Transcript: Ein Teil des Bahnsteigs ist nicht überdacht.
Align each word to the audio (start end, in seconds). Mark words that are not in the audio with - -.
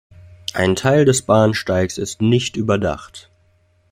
Ein 0.55 0.75
Teil 0.75 1.05
des 1.05 1.21
Bahnsteigs 1.21 1.99
ist 1.99 2.23
nicht 2.23 2.57
überdacht. 2.57 3.29